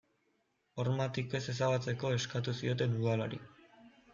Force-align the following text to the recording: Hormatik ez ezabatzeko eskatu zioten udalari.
Hormatik 0.83 1.35
ez 1.39 1.43
ezabatzeko 1.53 2.13
eskatu 2.17 2.57
zioten 2.63 2.99
udalari. 3.03 3.45